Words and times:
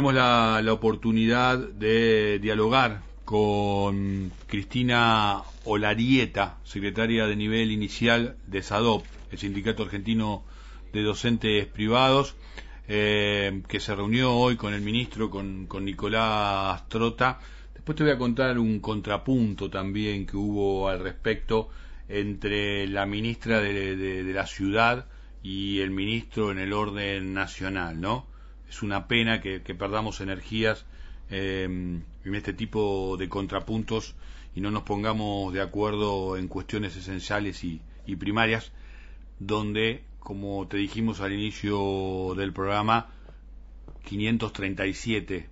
Tenemos 0.00 0.14
la, 0.64 0.72
oportunidad 0.72 1.58
de 1.58 2.38
dialogar 2.38 3.02
con 3.26 4.32
Cristina 4.46 5.42
Olarieta, 5.66 6.56
secretaria 6.64 7.26
de 7.26 7.36
nivel 7.36 7.70
inicial 7.70 8.38
de 8.46 8.62
SADOP, 8.62 9.04
el 9.30 9.36
Sindicato 9.36 9.82
Argentino 9.82 10.42
de 10.94 11.02
Docentes 11.02 11.66
Privados, 11.66 12.34
eh, 12.88 13.60
que 13.68 13.78
se 13.78 13.94
reunió 13.94 14.32
hoy 14.32 14.56
con 14.56 14.72
el 14.72 14.80
ministro, 14.80 15.28
con, 15.28 15.68
Nicolás 15.84 16.88
Trota. 16.88 17.38
Después 17.74 17.94
te 17.94 18.04
voy 18.04 18.14
a 18.14 18.18
contar 18.18 18.58
un 18.58 18.80
contrapunto 18.80 19.68
también 19.68 20.24
que 20.24 20.38
hubo 20.38 20.88
al 20.88 21.00
respecto 21.00 21.68
entre 22.08 22.86
la 22.86 23.04
ministra 23.04 23.60
de 23.60 24.32
la 24.32 24.46
ciudad 24.46 25.04
y 25.42 25.80
el 25.80 25.90
ministro 25.90 26.52
en 26.52 26.58
el 26.58 26.72
orden 26.72 27.34
nacional, 27.34 28.00
¿no? 28.00 28.29
Es 28.70 28.82
una 28.82 29.08
pena 29.08 29.40
que, 29.40 29.60
perdamos 29.60 30.20
energías 30.20 30.86
em, 31.28 32.02
en 32.24 32.34
este 32.36 32.52
tipo 32.52 33.16
de 33.18 33.28
contrapuntos 33.28 34.14
y 34.54 34.60
no 34.60 34.70
nos 34.70 34.84
pongamos 34.84 35.52
de 35.52 35.60
acuerdo 35.60 36.36
en 36.36 36.46
cuestiones 36.46 36.96
esenciales 36.96 37.64
y, 37.64 37.80
primarias, 38.16 38.72
donde, 39.40 40.04
como 40.20 40.66
te 40.68 40.76
dijimos 40.76 41.20
al 41.20 41.32
inicio 41.32 42.34
del 42.36 42.52
programa, 42.52 43.08
537 44.04 45.48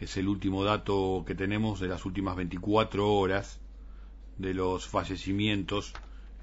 es 0.00 0.16
el 0.16 0.28
último 0.28 0.64
dato 0.64 1.24
que 1.26 1.34
tenemos 1.34 1.80
de 1.80 1.88
las 1.88 2.04
últimas 2.04 2.36
24 2.36 3.12
horas 3.12 3.60
de 4.38 4.54
los 4.54 4.86
fallecimientos 4.88 5.92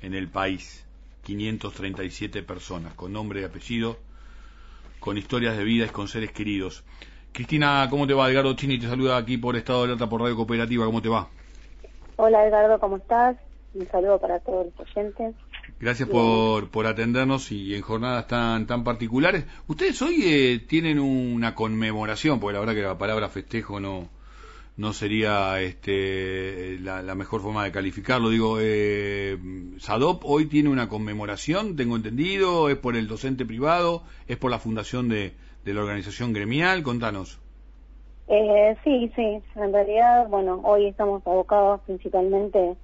en 0.01 0.13
el 0.13 0.29
país. 0.29 0.85
537 1.23 2.43
personas, 2.43 2.93
con 2.93 3.11
nombre 3.11 3.41
y 3.41 3.43
apellido, 3.43 3.97
con 4.99 5.17
historias 5.17 5.57
de 5.57 5.63
vida 5.63 5.85
y 5.85 5.89
con 5.89 6.07
seres 6.07 6.31
queridos. 6.31 6.83
Cristina, 7.31 7.87
¿cómo 7.89 8.07
te 8.07 8.13
va? 8.13 8.29
Edgardo 8.31 8.55
Chini 8.55 8.79
te 8.79 8.87
saluda 8.87 9.17
aquí 9.17 9.37
por 9.37 9.55
Estado 9.55 9.79
de 9.79 9.85
Alerta 9.85 10.07
por 10.07 10.21
Radio 10.21 10.35
Cooperativa. 10.35 10.85
¿Cómo 10.85 11.01
te 11.01 11.09
va? 11.09 11.27
Hola 12.15 12.47
Edgardo, 12.47 12.79
¿cómo 12.79 12.97
estás? 12.97 13.35
Un 13.73 13.87
saludo 13.89 14.19
para 14.19 14.39
todos 14.39 14.67
los 14.67 14.87
oyentes. 14.87 15.35
Gracias 15.79 16.07
por, 16.07 16.69
por 16.69 16.87
atendernos 16.87 17.51
y 17.51 17.75
en 17.75 17.81
jornadas 17.81 18.27
tan 18.27 18.65
tan 18.67 18.85
particulares. 18.85 19.45
Ustedes 19.67 20.01
hoy 20.01 20.21
eh, 20.23 20.59
tienen 20.65 20.99
una 20.99 21.53
conmemoración, 21.53 22.39
porque 22.39 22.53
la 22.53 22.59
verdad 22.61 22.73
que 22.75 22.81
la 22.83 22.97
palabra 22.97 23.27
festejo 23.27 23.81
no, 23.81 24.07
no 24.77 24.91
sería 24.91 25.61
este, 25.61 26.77
la, 26.79 27.15
mejor 27.15 27.41
forma 27.41 27.63
de 27.63 27.71
calificarlo. 27.71 28.29
Digo, 28.29 28.57
eh, 28.59 29.37
SADOP 29.79 30.23
hoy 30.25 30.47
tiene 30.47 30.69
una 30.69 30.89
conmemoración, 30.89 31.75
tengo 31.75 31.95
entendido, 31.95 32.69
es 32.69 32.77
por 32.77 32.95
el 32.95 33.07
docente 33.07 33.45
privado, 33.45 34.03
es 34.27 34.37
por 34.37 34.51
la 34.51 34.59
fundación 34.59 35.07
de, 35.07 35.33
la 35.63 35.81
organización 35.81 36.33
gremial, 36.33 36.83
contanos. 36.83 37.39
Eh, 38.27 38.75
sí, 38.83 39.11
sí, 39.15 39.39
en 39.55 39.71
realidad, 39.71 40.27
bueno, 40.27 40.59
hoy 40.63 40.87
estamos 40.87 41.25
abocados 41.25 41.81
principalmente 41.85 42.75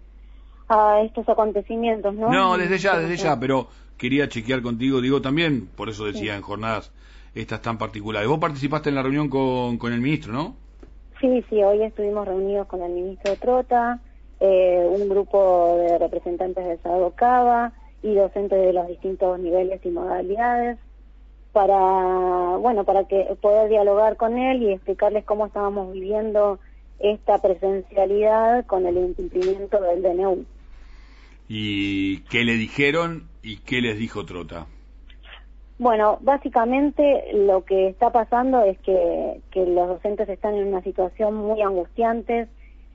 a 0.69 1.01
estos 1.01 1.27
acontecimientos, 1.27 2.13
¿no? 2.15 2.31
No, 2.31 2.57
desde 2.57 2.77
ya, 2.77 2.97
desde 2.97 3.17
ya, 3.17 3.39
pero 3.39 3.67
quería 3.97 4.29
chequear 4.29 4.61
contigo, 4.61 5.01
digo 5.01 5.21
también, 5.21 5.67
por 5.67 5.89
eso 5.89 6.05
decía 6.05 6.35
en 6.35 6.41
jornadas 6.41 6.93
estas 7.35 7.61
tan 7.61 7.77
particulares. 7.77 8.29
Vos 8.29 8.39
participaste 8.39 8.89
en 8.89 8.95
la 8.95 9.03
reunión 9.03 9.29
con, 9.29 9.77
con 9.77 9.91
el 9.91 9.99
ministro, 9.99 10.31
¿no? 10.31 10.55
Sí, 11.21 11.45
sí, 11.51 11.63
hoy 11.63 11.83
estuvimos 11.83 12.27
reunidos 12.27 12.65
con 12.65 12.81
el 12.81 12.93
ministro 12.93 13.35
Trota, 13.35 13.99
eh, 14.39 14.83
un 14.89 15.07
grupo 15.07 15.77
de 15.77 15.99
representantes 15.99 16.65
de 16.65 16.79
Cava 17.15 17.73
y 18.01 18.15
docentes 18.15 18.59
de 18.59 18.73
los 18.73 18.87
distintos 18.87 19.39
niveles 19.39 19.79
y 19.85 19.89
modalidades 19.89 20.79
para, 21.51 21.77
bueno, 22.57 22.85
para 22.85 23.03
que 23.03 23.37
poder 23.39 23.69
dialogar 23.69 24.17
con 24.17 24.35
él 24.35 24.63
y 24.63 24.71
explicarles 24.71 25.23
cómo 25.23 25.45
estábamos 25.45 25.93
viviendo 25.93 26.59
esta 26.97 27.39
presencialidad 27.39 28.65
con 28.65 28.87
el 28.87 28.97
incumplimiento 28.97 29.79
del 29.79 30.01
DNU. 30.01 30.45
¿Y 31.47 32.21
qué 32.31 32.43
le 32.43 32.53
dijeron 32.53 33.27
y 33.43 33.57
qué 33.57 33.81
les 33.81 33.99
dijo 33.99 34.25
Trota? 34.25 34.65
Bueno, 35.81 36.19
básicamente 36.21 37.31
lo 37.33 37.65
que 37.65 37.87
está 37.87 38.11
pasando 38.11 38.61
es 38.61 38.77
que, 38.81 39.41
los 39.55 39.87
docentes 39.87 40.29
están 40.29 40.53
en 40.53 40.67
una 40.67 40.83
situación 40.83 41.33
muy 41.33 41.59
angustiante, 41.63 42.47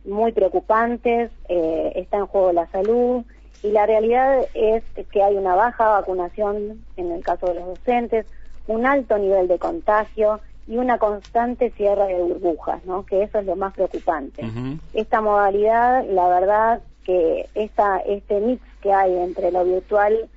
muy 0.04 0.30
preocupantes, 0.30 1.32
eh, 1.48 1.92
está 1.96 2.18
en 2.18 2.26
juego 2.26 2.52
la 2.52 2.68
salud 2.68 3.24
y 3.64 3.72
la 3.72 3.86
realidad 3.86 4.46
es 4.54 4.84
que 5.10 5.20
hay 5.20 5.34
una 5.34 5.56
baja 5.56 5.88
vacunación 5.88 6.84
en 6.96 7.10
el 7.10 7.24
caso 7.24 7.48
de 7.48 7.54
los 7.54 7.66
docentes, 7.66 8.24
un 8.68 8.86
alto 8.86 9.18
nivel 9.18 9.48
de 9.48 9.58
contagio 9.58 10.38
y 10.68 10.76
una 10.76 10.98
constante 10.98 11.70
cierre 11.70 12.06
de 12.06 12.22
burbujas, 12.22 12.84
¿no? 12.84 13.04
Que 13.04 13.24
eso 13.24 13.40
es 13.40 13.46
lo 13.46 13.56
más 13.56 13.74
preocupante. 13.74 14.48
Esta 14.94 15.20
modalidad, 15.20 16.04
la 16.08 16.28
verdad 16.28 16.80
que 17.02 17.48
esta, 17.56 17.98
este 17.98 18.38
mix 18.38 18.62
que 18.80 18.92
hay 18.92 19.12
entre 19.12 19.50
lo 19.50 19.64
virtual 19.64 20.28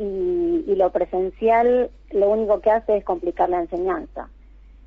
y, 0.00 0.74
lo 0.76 0.90
presencial 0.90 1.90
lo 2.10 2.30
único 2.30 2.60
que 2.60 2.70
hace 2.70 2.96
es 2.96 3.04
complicar 3.04 3.50
la 3.50 3.60
enseñanza. 3.60 4.28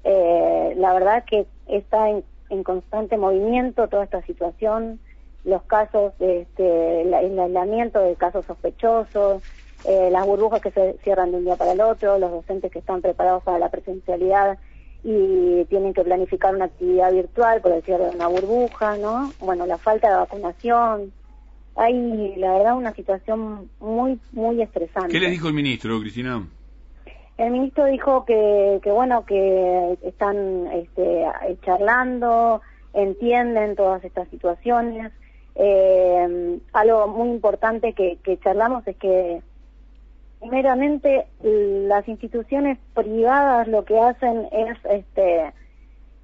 Eh, 0.03 0.73
la 0.77 0.91
verdad 0.93 1.23
que 1.25 1.45
está 1.67 2.09
en, 2.09 2.23
constante 2.63 3.17
movimiento 3.17 3.87
toda 3.87 4.03
esta 4.03 4.21
situación, 4.23 4.99
los 5.43 5.63
casos, 5.63 6.13
este, 6.19 7.01
el 7.01 7.13
aislamiento 7.13 7.99
de 7.99 8.15
casos 8.15 8.45
sospechosos, 8.45 9.41
eh, 9.85 10.09
las 10.11 10.25
burbujas 10.25 10.61
que 10.61 10.71
se 10.71 10.93
cierran 11.03 11.31
de 11.31 11.37
un 11.37 11.45
día 11.45 11.55
para 11.55 11.73
el 11.73 11.81
otro, 11.81 12.17
los 12.17 12.31
docentes 12.31 12.71
que 12.71 12.79
están 12.79 13.01
preparados 13.01 13.43
para 13.43 13.59
la 13.59 13.69
presencialidad 13.69 14.57
y 15.03 15.65
tienen 15.65 15.93
que 15.93 16.03
planificar 16.03 16.55
una 16.55 16.65
actividad 16.65 17.11
virtual 17.11 17.61
por 17.61 17.71
el 17.71 17.83
cierre 17.83 18.05
de 18.05 18.15
una 18.15 18.27
burbuja, 18.27 18.97
¿no? 18.97 19.31
Bueno, 19.39 19.65
la 19.65 19.77
falta 19.77 20.09
de 20.09 20.15
vacunación, 20.15 21.11
hay, 21.75 22.35
la 22.37 22.53
verdad, 22.53 22.77
una 22.77 22.93
situación 22.93 23.69
muy, 23.79 24.19
muy 24.31 24.61
estresante. 24.61 25.09
¿Qué 25.09 25.19
le 25.19 25.29
dijo 25.29 25.47
el 25.47 25.53
ministro, 25.53 25.99
Cristina? 25.99 26.47
El 27.37 27.51
ministro 27.51 27.85
dijo 27.85 28.25
que, 28.25 28.79
que 28.83 28.91
bueno, 28.91 29.25
que 29.25 29.97
están 30.03 30.67
este, 30.67 31.25
charlando, 31.65 32.61
entienden 32.93 33.75
todas 33.75 34.03
estas 34.03 34.27
situaciones. 34.29 35.11
Eh, 35.55 36.59
algo 36.73 37.07
muy 37.07 37.29
importante 37.29 37.93
que, 37.93 38.17
que 38.23 38.37
charlamos 38.39 38.87
es 38.87 38.95
que 38.97 39.41
primeramente 40.39 41.25
las 41.41 42.07
instituciones 42.07 42.77
privadas 42.93 43.67
lo 43.67 43.85
que 43.85 43.99
hacen 43.99 44.47
es 44.51 44.77
este 44.89 45.53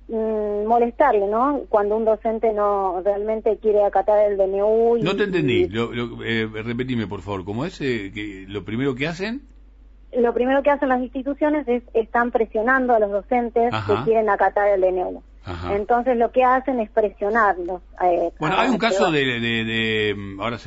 Mm, 0.10 0.66
molestarle, 0.66 1.28
¿no? 1.28 1.66
Cuando 1.70 1.96
un 1.96 2.04
docente 2.04 2.52
no 2.52 3.00
realmente 3.06 3.60
quiere 3.62 3.84
acatar 3.84 4.32
el 4.32 4.38
DNU. 4.38 4.98
no 5.04 5.16
te 5.16 5.26
entendí, 5.26 5.68
lo, 5.68 6.24
eh, 6.24 6.50
repetime 6.52 7.06
por 7.06 7.22
favor, 7.22 7.46
¿cómo 7.46 7.64
es? 7.64 7.80
Eh, 7.82 8.12
que 8.12 8.46
¿Lo 8.48 8.66
primero 8.66 8.96
que 8.96 9.08
hacen? 9.08 9.44
Lo 10.12 10.34
primero 10.34 10.64
que 10.64 10.72
hacen 10.72 10.90
las 10.90 11.00
instituciones 11.02 11.68
es 11.68 11.84
están 11.94 12.32
presionando 12.32 12.96
a 12.96 13.00
los 13.00 13.12
docentes 13.12 13.72
que 13.86 13.94
quieren 14.04 14.32
acatar 14.32 14.68
el 14.70 14.82
DNU. 14.82 15.22
Entonces 15.72 16.18
lo 16.18 16.32
que 16.32 16.44
hacen 16.44 16.80
es 16.80 16.90
presionarlos. 16.90 17.82
Eh, 18.04 18.32
bueno, 18.40 18.58
hay 18.58 18.70
un 18.70 18.80
caso 18.80 19.12
de, 19.12 19.24
de, 19.24 20.16
ahora 20.40 20.58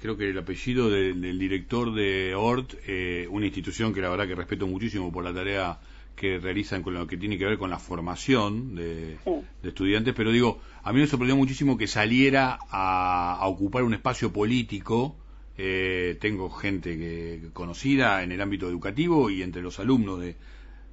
creo 0.00 0.16
que 0.16 0.30
el 0.30 0.38
apellido 0.38 0.88
del, 0.88 1.36
director 1.36 1.92
de 1.92 2.36
ORT, 2.36 2.74
eh, 2.86 3.26
una 3.28 3.46
institución 3.46 3.92
que 3.92 4.00
la 4.00 4.08
verdad 4.08 4.28
que 4.28 4.36
respeto 4.36 4.68
muchísimo 4.68 5.10
por 5.10 5.24
la 5.24 5.34
tarea 5.34 5.78
que 6.16 6.38
realizan 6.38 6.82
con 6.82 6.94
lo 6.94 7.06
que 7.06 7.16
tiene 7.16 7.38
que 7.38 7.44
ver 7.44 7.58
con 7.58 7.70
la 7.70 7.78
formación 7.78 8.74
de, 8.74 9.18
estudiantes, 9.62 10.14
pero 10.14 10.30
digo, 10.30 10.60
a 10.82 10.92
mí 10.92 11.00
me 11.00 11.06
sorprendió 11.06 11.36
muchísimo 11.36 11.76
que 11.76 11.86
saliera 11.86 12.58
a, 12.70 13.40
ocupar 13.42 13.82
un 13.82 13.94
espacio 13.94 14.32
político. 14.32 15.16
Eh, 15.56 16.16
tengo 16.20 16.50
gente 16.50 16.96
que, 16.96 17.50
conocida 17.52 18.22
en 18.22 18.32
el 18.32 18.40
ámbito 18.40 18.68
educativo 18.68 19.30
y 19.30 19.42
entre 19.42 19.62
los 19.62 19.78
alumnos 19.78 20.20
de, 20.20 20.36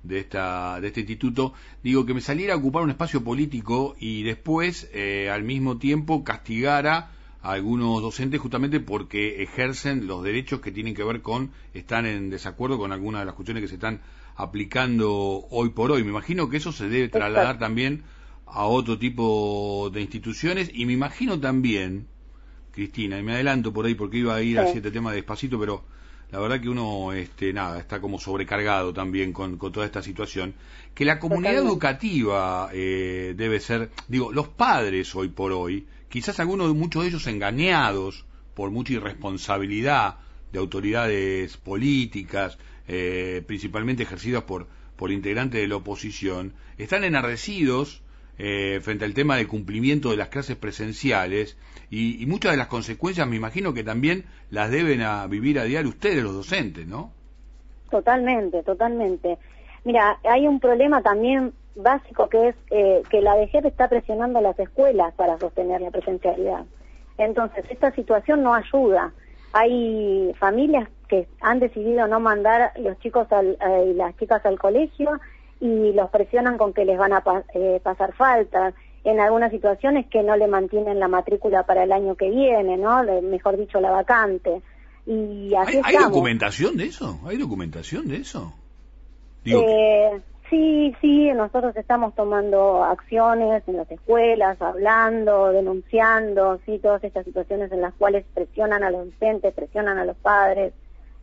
de, 0.04 0.20
esta, 0.20 0.80
de 0.82 0.88
este 0.88 1.02
instituto, 1.02 1.54
digo 1.84 2.06
que 2.06 2.14
me 2.14 2.22
saliera 2.22 2.54
a 2.54 2.58
ocupar 2.58 2.84
un 2.84 2.90
espacio 2.90 3.24
político 3.24 3.96
y 4.00 4.24
después, 4.24 4.90
eh, 4.94 5.30
al 5.30 5.44
mismo 5.44 5.78
tiempo, 5.78 6.24
castigara 6.24 7.12
a 7.42 7.52
algunos 7.52 8.02
docentes 8.02 8.40
justamente 8.40 8.80
porque 8.80 9.42
ejercen 9.42 10.08
los 10.08 10.24
derechos 10.24 10.62
que 10.62 10.72
tienen 10.72 10.94
que 10.94 11.04
ver 11.04 11.22
con, 11.22 11.52
están 11.74 12.06
en 12.06 12.30
desacuerdo 12.30 12.78
con 12.78 12.92
algunas 12.92 13.22
de 13.22 13.26
las 13.26 13.36
cuestiones 13.36 13.62
que 13.62 13.68
se 13.68 13.76
están 13.76 14.02
aplicando 14.36 15.12
hoy 15.50 15.70
por 15.70 15.92
hoy. 15.92 16.04
Me 16.04 16.10
imagino 16.10 16.50
que 16.50 16.58
eso 16.58 16.72
se 16.72 16.90
debe 16.90 17.10
trasladar 17.10 17.60
también 17.60 18.04
a 18.46 18.66
otro 18.66 18.98
tipo 18.98 19.90
de 19.94 20.02
instituciones. 20.02 20.70
Y 20.74 20.86
me 20.86 20.94
imagino 20.94 21.40
también, 21.40 22.08
Cristina, 22.72 23.18
y 23.20 23.24
me 23.24 23.34
adelanto 23.34 23.74
por 23.74 23.86
ahí 23.86 23.96
porque 23.96 24.18
iba 24.18 24.36
a 24.36 24.42
ir 24.42 24.60
a 24.60 24.70
este 24.70 24.92
tema 24.92 25.14
despacito, 25.14 25.60
pero 25.60 25.84
la 26.32 26.40
verdad 26.40 26.62
que 26.62 26.70
uno, 26.70 27.12
este, 27.12 27.52
nada, 27.52 27.80
está 27.80 28.00
como 28.00 28.18
sobrecargado 28.18 28.94
también 28.94 29.34
con, 29.34 29.58
toda 29.58 29.86
esta 29.86 30.02
situación, 30.02 30.56
que 30.96 31.04
la 31.04 31.20
comunidad 31.20 31.56
educativa 31.56 32.70
eh, 32.74 33.34
debe 33.36 33.60
ser, 33.60 33.92
digo, 34.08 34.32
los 34.32 34.48
padres 34.48 35.14
hoy 35.14 35.28
por 35.28 35.52
hoy, 35.52 35.88
quizás 36.08 36.40
algunos, 36.40 36.74
muchos 36.74 37.04
de 37.04 37.10
ellos 37.10 37.28
engañados 37.28 38.26
por 38.54 38.72
mucha 38.72 38.94
irresponsabilidad 38.94 40.20
de 40.54 40.60
autoridades 40.60 41.58
políticas, 41.58 42.58
eh, 42.88 43.44
principalmente 43.46 44.04
ejercidas 44.04 44.44
por, 44.44 44.68
por 44.96 45.12
integrantes 45.12 45.62
de 45.62 45.68
la 45.68 45.78
oposición, 45.78 46.54
están 46.78 47.04
enardecidos 47.04 48.02
eh, 48.44 48.80
frente 48.82 49.06
al 49.06 49.14
tema 49.14 49.36
del 49.38 49.48
cumplimiento 49.48 50.10
de 50.10 50.18
las 50.18 50.30
clases 50.30 50.56
presenciales 50.56 51.58
y, 51.92 52.26
muchas 52.26 52.54
de 52.54 52.58
las 52.58 52.68
consecuencias 52.68 53.28
me 53.28 53.36
imagino 53.36 53.74
que 53.74 53.84
también 53.84 54.26
las 54.50 54.72
deben 54.72 55.02
a 55.02 55.28
vivir 55.28 55.60
a 55.60 55.64
diario 55.66 55.90
ustedes, 55.90 56.24
los 56.24 56.34
docentes, 56.34 56.88
¿no? 56.88 57.12
Totalmente, 57.92 58.64
totalmente. 58.64 59.38
Mira, 59.84 60.18
hay 60.24 60.48
un 60.48 60.60
problema 60.60 61.04
también 61.04 61.54
básico 61.76 62.30
que 62.30 62.50
es 62.50 62.56
eh, 62.72 63.04
que 63.10 63.22
la 63.22 63.36
DGEP 63.36 63.66
está 63.66 63.90
presionando 63.90 64.40
a 64.40 64.42
las 64.42 64.58
escuelas 64.58 65.14
para 65.14 65.38
sostener 65.38 65.82
la 65.82 65.92
presencialidad. 65.92 66.66
Entonces, 67.18 67.66
esta 67.70 67.92
situación 67.92 68.42
no 68.42 68.56
ayuda. 68.56 69.14
Hay 69.54 70.34
familias 70.40 70.90
que 71.12 71.28
han 71.42 71.60
decidido 71.60 72.08
no 72.08 72.22
mandar 72.22 72.72
los 72.80 72.98
chicos 73.00 73.28
eh, 73.32 73.90
y 73.92 73.94
las 73.94 74.16
chicas 74.16 74.46
al 74.46 74.58
colegio 74.58 75.20
y 75.60 75.92
los 75.92 76.10
presionan 76.10 76.58
con 76.58 76.74
que 76.74 76.86
les 76.86 76.98
van 76.98 77.12
a 77.12 77.22
eh, 77.54 77.82
pasar 77.84 78.14
faltas. 78.14 78.74
En 79.04 79.20
algunas 79.20 79.52
situaciones 79.52 80.08
que 80.08 80.24
no 80.24 80.38
le 80.38 80.48
mantienen 80.48 81.00
la 81.00 81.10
matrícula 81.10 81.64
para 81.64 81.84
el 81.84 81.92
año 81.92 82.16
que 82.16 82.30
viene, 82.30 82.78
¿no? 82.78 83.04
mejor 83.24 83.58
dicho, 83.58 83.82
la 83.82 83.92
vacante. 83.92 84.62
Y 85.06 85.54
así 85.54 85.82
¿Hay, 85.84 85.96
¿Hay 85.96 86.04
documentación 86.04 86.78
de 86.78 86.86
eso? 86.86 87.20
¿Hay 87.26 87.38
documentación 87.38 88.08
de 88.08 88.18
eso? 88.18 88.54
eh, 89.44 90.22
Sí, 90.50 90.94
sí, 91.00 91.32
nosotros 91.32 91.76
estamos 91.78 92.14
tomando 92.14 92.84
acciones 92.84 93.64
en 93.68 93.78
las 93.78 93.90
escuelas, 93.90 94.62
hablando, 94.62 95.50
denunciando, 95.54 96.60
sí, 96.66 96.78
todas 96.78 97.02
estas 97.06 97.24
situaciones 97.24 97.72
en 97.72 97.80
las 97.80 97.94
cuales 97.94 98.26
presionan 98.34 98.84
a 98.84 98.92
los 98.92 99.06
docentes, 99.06 99.54
presionan 99.54 99.98
a 99.98 100.04
los 100.04 100.18
padres 100.18 100.74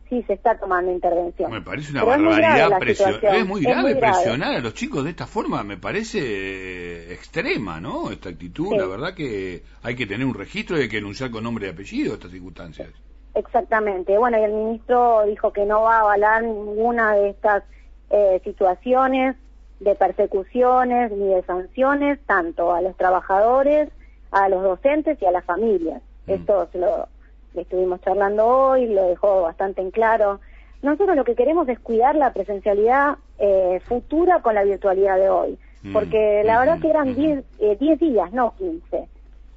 sí 0.09 0.23
se 0.23 0.33
está 0.33 0.57
tomando 0.57 0.91
intervención. 0.91 1.51
Me 1.51 1.61
parece 1.61 1.91
una 1.91 2.03
barbaridad 2.03 2.79
presionar. 2.79 3.35
Es 3.35 3.45
muy 3.45 3.61
grave 3.61 3.95
presionar 3.95 4.55
a 4.55 4.59
los 4.59 4.73
chicos 4.73 5.03
de 5.03 5.11
esta 5.11 5.27
forma, 5.27 5.63
me 5.63 5.77
parece 5.77 6.19
eh, 6.19 7.13
extrema, 7.13 7.79
¿no? 7.79 8.11
Esta 8.11 8.29
actitud, 8.29 8.75
la 8.75 8.87
verdad 8.87 9.13
que 9.13 9.63
hay 9.83 9.95
que 9.95 10.07
tener 10.07 10.25
un 10.25 10.33
registro 10.33 10.77
y 10.77 10.81
hay 10.81 10.89
que 10.89 10.97
denunciar 10.97 11.29
con 11.31 11.43
nombre 11.43 11.67
y 11.67 11.69
apellido 11.69 12.15
estas 12.15 12.31
circunstancias. 12.31 12.89
Exactamente. 13.35 14.17
Bueno, 14.17 14.39
y 14.39 14.43
el 14.43 14.53
ministro 14.53 15.23
dijo 15.27 15.53
que 15.53 15.65
no 15.65 15.83
va 15.83 15.97
a 15.97 15.99
avalar 16.01 16.43
ninguna 16.43 17.13
de 17.13 17.29
estas 17.29 17.63
eh, 18.09 18.41
situaciones 18.43 19.35
de 19.79 19.95
persecuciones 19.95 21.11
ni 21.11 21.27
de 21.27 21.43
sanciones 21.43 22.19
tanto 22.25 22.73
a 22.73 22.81
los 22.81 22.97
trabajadores, 22.97 23.89
a 24.31 24.49
los 24.49 24.63
docentes 24.63 25.21
y 25.21 25.25
a 25.25 25.31
las 25.31 25.45
familias. 25.45 26.01
Mm. 26.25 26.31
Esto 26.31 26.69
lo, 26.73 27.07
estuvimos 27.55 28.01
charlando 28.01 28.45
hoy, 28.45 28.87
lo 28.87 29.07
dejó 29.07 29.43
bastante 29.43 29.81
en 29.81 29.91
claro. 29.91 30.39
Nosotros 30.81 31.15
lo 31.15 31.23
que 31.23 31.35
queremos 31.35 31.67
es 31.67 31.79
cuidar 31.79 32.15
la 32.15 32.31
presencialidad 32.31 33.17
eh, 33.37 33.81
futura 33.85 34.41
con 34.41 34.55
la 34.55 34.63
virtualidad 34.63 35.17
de 35.17 35.29
hoy, 35.29 35.57
mm, 35.83 35.93
porque 35.93 36.43
la 36.45 36.59
verdad 36.59 36.79
que 36.79 36.89
eran 36.89 37.15
10 37.15 37.43
eh, 37.59 37.97
días, 37.99 38.31
no 38.31 38.53
15, 38.57 39.07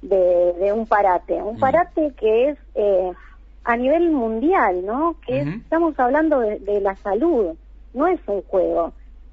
de, 0.01 0.53
de, 0.53 0.73
un 0.73 0.85
parate, 0.85 1.41
un 1.41 1.55
mm. 1.55 1.59
parate 1.59 2.13
que 2.17 2.49
es 2.49 2.57
eh, 2.75 3.11
a 3.63 3.77
nivel 3.77 4.11
mundial, 4.11 4.85
¿no? 4.85 5.15
Que 5.25 5.41
estamos 5.41 5.97
hablando 5.97 6.39
de, 6.41 6.59
de, 6.59 6.81
la 6.81 6.95
salud, 6.97 7.55
no 7.93 8.07
es 8.07 8.19
un 8.27 8.41
juego. 8.43 8.91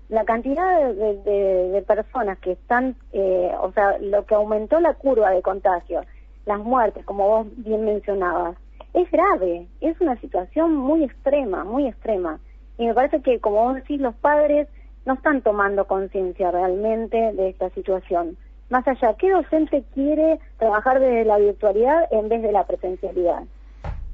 La 0.09 0.25
cantidad 0.25 0.93
de, 0.93 1.71
de 1.71 1.83
personas 1.83 2.39
que 2.39 2.53
están, 2.53 2.97
eh, 3.13 3.53
o 3.61 3.73
sea, 3.73 3.99
lo 3.99 4.25
que 4.27 4.35
aumentó 4.35 4.81
la 4.81 4.95
curva 4.95 5.31
de 5.31 5.43
contagio, 5.43 6.03
las 6.47 6.59
muertes, 6.59 7.05
como 7.05 7.27
vos 7.27 7.47
bien 7.57 7.85
mencionabas, 7.85 8.57
es 8.95 9.11
grave, 9.11 9.67
es 9.81 10.01
una 10.01 10.17
situación 10.21 10.75
muy 10.75 11.05
extrema, 11.05 11.65
muy 11.65 11.87
extrema. 11.87 12.41
Y 12.79 12.87
me 12.87 12.95
parece 12.95 13.21
que, 13.21 13.39
como 13.41 13.65
vos 13.65 13.75
decís, 13.77 14.01
los 14.01 14.15
padres 14.17 14.69
no 15.05 15.15
están 15.15 15.43
tomando 15.43 15.87
conciencia 15.87 16.51
realmente 16.51 17.33
de 17.33 17.51
esta 17.51 17.71
situación. 17.71 18.37
Más 18.69 18.87
allá, 18.87 19.15
¿qué 19.15 19.31
docente 19.31 19.85
quiere 19.95 20.39
trabajar 20.59 21.01
desde 21.01 21.25
la 21.25 21.39
virtualidad 21.39 22.07
en 22.11 22.29
vez 22.29 22.43
de 22.43 22.53
la 22.53 22.65
presencialidad? 22.65 23.43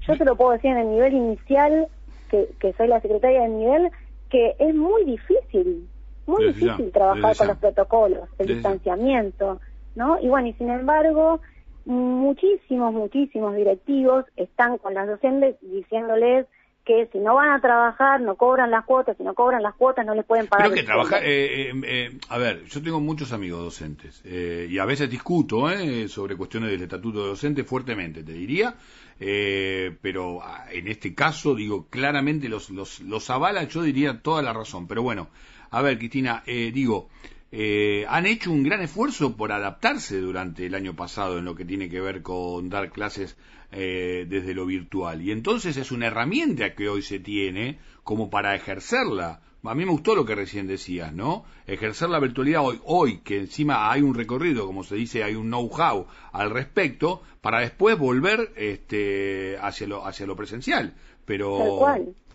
Yo 0.06 0.16
te 0.16 0.24
lo 0.24 0.36
puedo 0.36 0.52
decir 0.52 0.70
en 0.70 0.78
el 0.78 0.90
nivel 0.90 1.14
inicial, 1.14 1.88
que, 2.30 2.48
que 2.60 2.72
soy 2.74 2.88
la 2.88 3.00
secretaria 3.00 3.42
del 3.42 3.58
nivel, 3.58 3.90
que 4.30 4.56
es 4.58 4.74
muy 4.74 5.04
difícil, 5.04 5.88
muy 6.26 6.46
difícil 6.46 6.90
trabajar 6.92 7.36
con 7.36 7.48
los 7.48 7.58
protocolos, 7.58 8.28
el 8.38 8.48
distanciamiento, 8.48 9.60
¿no? 9.94 10.18
Y 10.20 10.28
bueno, 10.28 10.48
y 10.48 10.52
sin 10.54 10.70
embargo, 10.70 11.40
muchísimos, 11.86 12.92
muchísimos 12.92 13.54
directivos 13.56 14.24
están 14.36 14.78
con 14.78 14.94
las 14.94 15.06
docentes 15.06 15.56
diciéndoles 15.62 16.46
que 16.84 17.08
si 17.12 17.18
no 17.18 17.34
van 17.34 17.50
a 17.50 17.60
trabajar, 17.60 18.20
no 18.20 18.36
cobran 18.36 18.70
las 18.70 18.84
cuotas, 18.84 19.16
si 19.16 19.24
no 19.24 19.34
cobran 19.34 19.60
las 19.60 19.74
cuotas, 19.74 20.06
no 20.06 20.14
les 20.14 20.24
pueden 20.24 20.46
pagar. 20.46 20.68
Creo 20.68 20.76
que 20.76 20.86
trabajar, 20.86 21.22
eh, 21.24 21.70
eh, 21.70 21.72
eh, 21.84 22.18
a 22.28 22.38
ver, 22.38 22.64
yo 22.64 22.80
tengo 22.80 23.00
muchos 23.00 23.32
amigos 23.32 23.64
docentes 23.64 24.24
y 24.24 24.78
a 24.78 24.84
veces 24.84 25.10
discuto 25.10 25.66
sobre 26.08 26.36
cuestiones 26.36 26.70
del 26.70 26.82
estatuto 26.82 27.22
de 27.22 27.28
docente 27.30 27.64
fuertemente, 27.64 28.22
te 28.22 28.32
diría, 28.32 28.76
pero 29.18 30.40
ah, 30.42 30.66
en 30.70 30.86
este 30.86 31.12
caso, 31.12 31.56
digo, 31.56 31.86
claramente 31.90 32.48
los, 32.48 32.70
los, 32.70 33.00
los 33.00 33.30
avala, 33.30 33.64
yo 33.64 33.82
diría 33.82 34.22
toda 34.22 34.40
la 34.42 34.52
razón. 34.52 34.86
Pero 34.86 35.02
bueno, 35.02 35.28
a 35.70 35.82
ver, 35.82 35.98
Cristina, 35.98 36.44
digo, 36.46 37.08
eh, 37.52 38.04
han 38.08 38.26
hecho 38.26 38.50
un 38.50 38.62
gran 38.62 38.80
esfuerzo 38.82 39.36
por 39.36 39.52
adaptarse 39.52 40.20
durante 40.20 40.66
el 40.66 40.74
año 40.74 40.96
pasado 40.96 41.38
en 41.38 41.44
lo 41.44 41.54
que 41.54 41.64
tiene 41.64 41.88
que 41.88 42.00
ver 42.00 42.22
con 42.22 42.68
dar 42.68 42.90
clases 42.90 43.36
eh, 43.72 44.26
desde 44.28 44.54
lo 44.54 44.66
virtual. 44.66 45.22
Y 45.22 45.30
entonces 45.30 45.76
es 45.76 45.92
una 45.92 46.06
herramienta 46.06 46.74
que 46.74 46.88
hoy 46.88 47.02
se 47.02 47.18
tiene 47.18 47.78
como 48.04 48.30
para 48.30 48.54
ejercerla. 48.54 49.40
A 49.62 49.74
mí 49.74 49.84
me 49.84 49.90
gustó 49.90 50.14
lo 50.14 50.24
que 50.24 50.34
recién 50.34 50.66
decías, 50.66 51.12
¿no? 51.12 51.44
Ejercer 51.66 52.08
la 52.08 52.20
virtualidad 52.20 52.64
hoy, 52.64 52.80
hoy 52.84 53.18
que 53.18 53.38
encima 53.38 53.90
hay 53.90 54.02
un 54.02 54.14
recorrido, 54.14 54.66
como 54.66 54.84
se 54.84 54.94
dice, 54.94 55.24
hay 55.24 55.34
un 55.34 55.48
know-how 55.48 56.06
al 56.32 56.50
respecto, 56.50 57.22
para 57.40 57.60
después 57.60 57.98
volver 57.98 58.52
este, 58.56 59.56
hacia, 59.60 59.88
lo, 59.88 60.04
lo 60.26 60.36
presencial. 60.36 60.94
Pero, 61.24 61.84
¿Qué, 61.96 62.25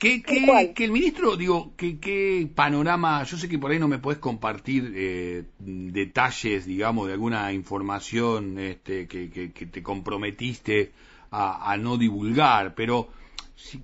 que 0.00 0.84
el 0.84 0.92
ministro, 0.92 1.36
digo, 1.36 1.74
¿qué, 1.76 1.98
¿qué, 1.98 2.50
panorama? 2.54 3.22
Yo 3.24 3.36
sé 3.36 3.50
que 3.50 3.58
por 3.58 3.70
ahí 3.70 3.78
no 3.78 3.86
me 3.86 3.98
puedes 3.98 4.18
compartir 4.18 4.94
eh, 4.96 5.44
detalles, 5.58 6.64
digamos, 6.64 7.06
de 7.06 7.12
alguna 7.12 7.52
información 7.52 8.58
este, 8.58 9.06
que, 9.06 9.28
que, 9.30 9.66
te 9.66 9.82
comprometiste 9.82 10.92
a, 11.30 11.76
no 11.78 11.98
divulgar, 11.98 12.74
pero 12.74 13.08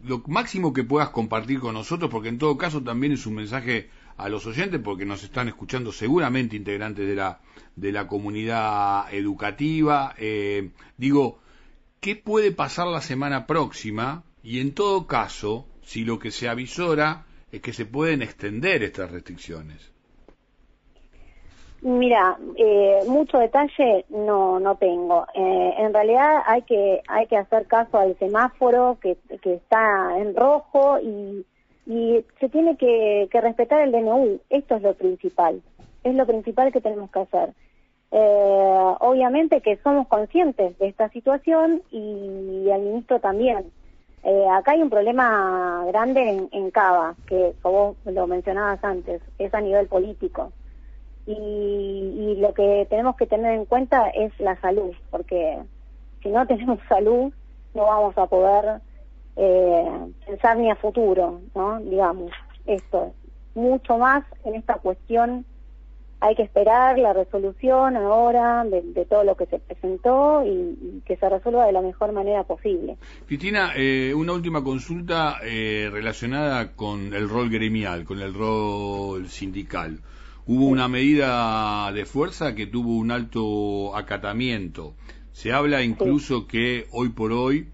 lo 0.05 0.23
máximo 0.27 0.73
que 0.73 0.85
puedas 0.85 1.11
compartir 1.11 1.61
con 1.61 1.75
nosotros, 1.75 2.11
porque 2.11 2.31
en 2.31 2.39
todo 2.39 2.57
caso 2.57 2.83
también 2.83 3.13
es 3.13 3.27
un 3.27 3.35
mensaje 3.35 3.91
a 4.17 4.31
los 4.31 4.47
oyentes, 4.47 4.81
porque 4.83 5.05
nos 5.05 5.23
están 5.23 5.49
escuchando 5.49 5.93
seguramente 5.93 6.57
integrantes 6.57 7.07
de 7.07 7.15
la, 7.15 7.41
de 7.77 7.93
la 7.93 8.09
comunidad 8.09 9.13
educativa. 9.13 10.15
Eh, 10.17 10.71
digo, 10.97 11.41
¿qué 12.01 12.17
puede 12.17 12.53
pasar 12.53 12.87
la 12.87 13.03
semana 13.03 13.47
próxima? 13.47 14.25
Y 14.43 14.61
en 14.61 14.73
todo 14.73 15.07
caso, 15.07 15.67
si 15.87 16.05
lo 16.05 16.19
que 16.19 16.33
se 16.33 16.49
avisora 16.49 17.25
es 17.53 17.61
que 17.63 17.73
se 17.73 17.87
pueden 17.87 18.21
extender 18.21 18.83
estas 18.83 19.09
restricciones. 19.09 19.93
Mira, 21.81 22.37
eh, 22.57 23.03
mucho 23.07 23.39
detalle 23.39 24.05
no 24.09 24.59
no 24.59 24.75
tengo. 24.75 25.27
Eh, 25.33 25.75
en 25.79 25.95
realidad 25.95 26.43
hay 26.45 26.63
que 26.63 27.03
hay 27.07 27.29
que 27.29 27.37
hacer 27.37 27.67
caso 27.67 27.99
al 27.99 28.19
semáforo 28.19 28.99
que, 29.01 29.17
que 29.41 29.55
está 29.55 30.19
en 30.19 30.35
rojo 30.35 30.99
y, 31.01 31.47
y 31.87 32.25
se 32.41 32.49
tiene 32.49 32.77
que, 32.77 33.29
que, 33.31 33.41
respetar 33.41 33.81
el 33.83 33.93
DNU. 33.93 34.41
Esto 34.51 34.75
es 34.75 34.83
lo 34.83 34.95
principal. 34.95 35.63
Es 36.03 36.17
lo 36.17 36.27
principal 36.27 36.73
que 36.73 36.81
tenemos 36.81 37.13
que 37.13 37.21
hacer. 37.21 37.51
Eh, 38.11 38.95
obviamente 39.01 39.61
que 39.61 39.77
somos 39.85 40.09
conscientes 40.09 40.77
de 40.79 40.89
esta 40.89 41.09
situación 41.11 41.83
y 41.93 42.69
el 42.71 42.83
ministro 42.83 43.21
también. 43.21 43.71
Eh, 44.29 44.49
acá 44.51 44.73
hay 44.73 44.83
un 44.83 44.91
problema 44.91 45.85
grande 45.87 46.49
en, 46.51 46.71
Cava, 46.73 47.15
que 47.29 47.55
como 47.63 47.95
lo 48.05 48.27
mencionabas 48.27 48.83
antes, 48.83 49.23
es 49.39 49.55
a 49.55 49.61
nivel 49.61 49.87
político. 49.87 50.53
Y, 51.27 52.35
lo 52.41 52.53
que 52.53 52.89
tenemos 52.91 53.15
que 53.15 53.29
tener 53.29 53.55
en 53.55 53.67
cuenta 53.67 54.09
es 54.09 54.33
la 54.41 54.61
salud, 54.61 54.93
porque 55.13 55.59
si 56.25 56.31
no 56.31 56.45
tenemos 56.49 56.81
salud 56.89 57.33
no 57.73 57.85
vamos 57.85 58.19
a 58.19 58.27
poder 58.27 58.81
eh, 59.37 60.13
pensar 60.27 60.57
ni 60.57 60.71
a 60.73 60.77
futuro, 60.77 61.41
¿no? 61.55 61.79
Digamos, 61.79 62.33
esto. 62.67 63.13
Mucho 63.55 63.97
más 63.97 64.25
en 64.45 64.57
esta 64.57 64.75
cuestión 64.75 65.45
hay 66.27 66.35
que 66.35 66.43
esperar 66.43 66.99
la 66.99 67.13
resolución 67.13 67.97
ahora 67.97 68.65
de, 68.65 69.05
todo 69.05 69.23
lo 69.23 69.37
que 69.37 69.47
se 69.47 69.61
presentó 69.61 70.43
y, 70.45 71.03
que 71.07 71.17
se 71.17 71.29
resuelva 71.29 71.67
de 71.67 71.73
la 71.73 71.83
mejor 71.83 72.13
manera 72.13 72.43
posible. 72.43 72.97
Cristina, 73.27 73.73
eh, 73.77 74.13
una 74.15 74.33
última 74.33 74.65
consulta 74.65 75.39
eh, 75.45 75.89
relacionada 75.93 76.73
con 76.73 77.15
el 77.15 77.29
rol 77.29 77.49
gremial, 77.49 78.05
con 78.05 78.21
el 78.21 78.35
rol 78.35 79.29
sindical. 79.29 80.01
Hubo 80.47 80.67
una 80.67 80.89
medida 80.89 81.93
de 81.93 82.05
fuerza 82.07 82.55
que 82.55 82.67
tuvo 82.67 82.97
un 82.97 83.13
alto 83.13 83.97
acatamiento. 83.97 84.95
Se 85.33 85.53
habla 85.53 85.83
incluso 85.83 86.47
que 86.47 86.87
hoy 86.91 87.11
por 87.11 87.33
hoy 87.33 87.69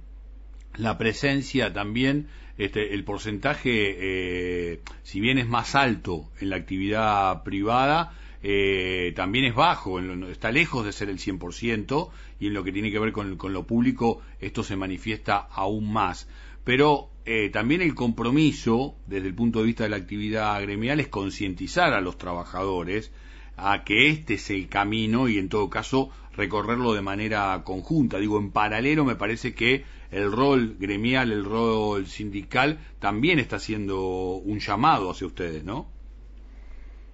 la 0.77 0.99
presencia 0.99 1.73
también 1.73 2.29
este, 2.59 2.95
el 2.95 3.05
porcentaje, 3.05 3.71
eh, 3.99 4.81
si 5.03 5.21
bien 5.21 5.39
es 5.39 5.49
más 5.49 5.75
alto 5.75 6.29
en 6.41 6.51
la 6.51 6.57
actividad 6.57 7.43
privada, 7.45 8.13
eh, 8.43 9.13
también 9.15 9.45
es 9.45 9.55
bajo, 9.55 10.01
está 10.01 10.51
lejos 10.51 10.85
de 10.85 10.93
ser 10.93 11.09
el 11.09 11.19
100% 11.19 12.11
y 12.41 12.49
en 12.49 12.55
lo 12.55 12.65
que 12.65 12.73
tiene 12.73 12.91
que 12.91 12.99
ver 12.99 13.13
con, 13.13 13.39
lo 13.39 13.67
público 13.67 14.21
esto 14.41 14.65
se 14.65 14.77
manifiesta 14.77 15.47
aún 15.51 15.93
más. 15.93 16.29
Pero 16.65 17.11
eh, 17.25 17.51
también 17.51 17.83
el 17.83 17.95
compromiso 17.95 18.97
desde 19.07 19.29
el 19.29 19.35
punto 19.35 19.61
de 19.61 19.67
vista 19.67 19.85
de 19.85 19.91
la 19.91 19.97
actividad 19.97 20.61
gremial 20.63 20.99
es 20.99 21.09
concientizar 21.09 21.93
a 21.93 22.01
los 22.01 22.19
trabajadores 22.19 23.13
a 23.57 23.85
que 23.85 24.09
este 24.09 24.35
es 24.35 24.51
el 24.51 24.69
camino 24.69 25.29
y 25.29 25.39
en 25.39 25.49
todo 25.49 25.71
caso 25.71 26.11
recorrerlo 26.35 26.95
de 26.95 27.03
manera 27.03 27.63
conjunta. 27.65 28.19
Digo, 28.19 28.39
en 28.39 28.51
paralelo 28.51 29.05
me 29.05 29.17
parece 29.17 29.55
que 29.55 29.85
el 30.11 30.33
rol 30.33 30.77
gremial, 30.79 31.31
el 31.31 31.45
rol 31.45 32.07
sindical 32.07 32.81
también 32.99 33.39
está 33.39 33.57
haciendo 33.57 34.35
un 34.37 34.59
llamado 34.59 35.11
hacia 35.11 35.27
ustedes, 35.27 35.65
¿no? 35.65 35.87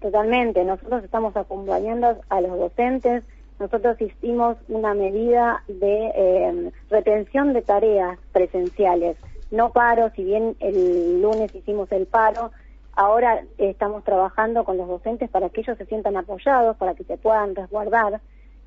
Totalmente, 0.00 0.64
nosotros 0.64 1.02
estamos 1.02 1.36
acompañando 1.36 2.18
a 2.28 2.40
los 2.40 2.56
docentes, 2.56 3.24
nosotros 3.58 4.00
hicimos 4.00 4.56
una 4.68 4.94
medida 4.94 5.64
de 5.66 6.12
eh, 6.14 6.72
retención 6.88 7.52
de 7.52 7.62
tareas 7.62 8.16
presenciales, 8.32 9.16
no 9.50 9.72
paro, 9.72 10.10
si 10.14 10.22
bien 10.22 10.54
el 10.60 11.20
lunes 11.20 11.52
hicimos 11.52 11.90
el 11.90 12.06
paro, 12.06 12.52
ahora 12.92 13.42
estamos 13.56 14.04
trabajando 14.04 14.62
con 14.62 14.76
los 14.76 14.86
docentes 14.86 15.30
para 15.30 15.48
que 15.48 15.62
ellos 15.62 15.76
se 15.76 15.86
sientan 15.86 16.16
apoyados, 16.16 16.76
para 16.76 16.94
que 16.94 17.02
se 17.02 17.16
puedan 17.16 17.56
resguardar 17.56 18.20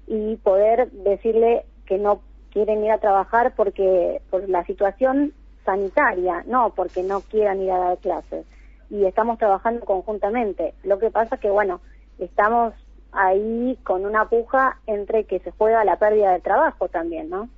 y 0.08 0.36
poder 0.36 0.92
decirle 0.92 1.66
que 1.86 1.98
no 1.98 2.20
quieren 2.52 2.84
ir 2.84 2.92
a 2.92 2.98
trabajar 2.98 3.54
porque 3.56 4.22
por 4.30 4.50
la 4.50 4.66
situación 4.66 5.32
sanitaria, 5.64 6.44
no 6.46 6.74
porque 6.76 7.04
no 7.04 7.22
quieran 7.22 7.62
ir 7.62 7.72
a 7.72 7.78
dar 7.78 7.98
clases 8.00 8.46
y 8.92 9.06
estamos 9.06 9.40
trabajando 9.40 9.86
conjuntamente. 9.86 10.76
Lo 10.84 11.00
que 11.00 11.10
pasa 11.10 11.38
que, 11.38 11.50
bueno, 11.50 11.82
estamos 12.20 12.74
ahí 13.14 13.78
con 13.84 14.06
una 14.06 14.28
puja 14.30 14.80
entre 14.86 15.24
que 15.24 15.40
se 15.40 15.52
juega 15.52 15.84
la 15.86 15.98
pérdida 15.98 16.34
de 16.34 16.42
trabajo 16.42 16.90
también, 16.90 17.30
¿no? 17.30 17.50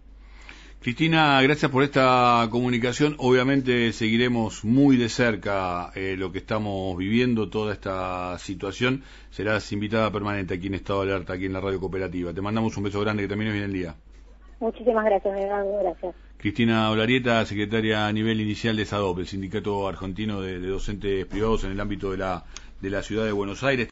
Cristina, 0.80 1.42
gracias 1.42 1.72
por 1.72 1.84
esta 1.84 2.46
comunicación. 2.52 3.16
Obviamente 3.18 3.94
seguiremos 3.94 4.66
muy 4.66 4.98
de 4.98 5.08
cerca 5.08 5.92
eh, 5.96 6.16
lo 6.18 6.32
que 6.32 6.40
estamos 6.40 6.98
viviendo, 6.98 7.50
toda 7.50 7.74
esta 7.74 8.38
situación. 8.38 9.04
Serás 9.32 9.72
invitada 9.72 10.12
permanente 10.12 10.54
aquí 10.54 10.68
en 10.68 10.74
Estado 10.74 11.06
de 11.06 11.14
Alerta, 11.14 11.34
aquí 11.34 11.46
en 11.46 11.54
la 11.54 11.62
Radio 11.62 11.80
Cooperativa. 11.80 12.34
Te 12.34 12.42
mandamos 12.42 12.76
un 12.76 12.84
beso 12.84 13.00
grande, 13.00 13.24
que 13.24 13.30
termine 13.30 13.54
bien 13.54 13.64
el 13.64 13.74
día. 13.74 13.96
Muchísimas 14.64 15.04
gracias, 15.04 15.38
Eduardo. 15.38 15.78
Gracias. 15.80 16.16
Cristina 16.38 16.90
Olarieta, 16.90 17.46
secretaria 17.46 18.08
a 18.08 18.14
nivel 18.14 18.40
inicial 18.40 18.78
de 18.78 18.86
SADOP, 18.86 19.20
el 19.20 19.28
Sindicato 19.28 19.90
Argentino 19.90 20.40
de, 20.40 20.58
Docentes 20.60 21.26
Privados 21.26 21.66
en 21.66 21.72
el 21.72 21.82
ámbito 21.82 22.12
de 22.12 22.18
la, 22.18 22.46
de 22.80 22.90
la 22.90 23.04
Ciudad 23.04 23.26
de 23.26 23.34
Buenos 23.34 23.62
Aires. 23.66 23.90